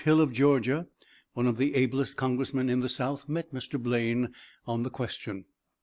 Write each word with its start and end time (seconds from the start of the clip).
Hill, 0.03 0.19
of 0.19 0.33
Georgia, 0.33 0.87
one 1.33 1.45
of 1.45 1.57
the 1.57 1.75
ablest 1.75 2.17
Congressmen 2.17 2.71
in 2.71 2.79
the 2.79 2.89
South, 2.89 3.29
met 3.29 3.53
Mr. 3.53 3.79
Blaine 3.79 4.33
on 4.65 4.81
the 4.81 4.89
question. 4.89 5.45